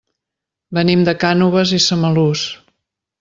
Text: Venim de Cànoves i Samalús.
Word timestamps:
Venim 0.77 1.03
de 1.09 1.13
Cànoves 1.25 1.73
i 1.79 1.81
Samalús. 1.89 2.47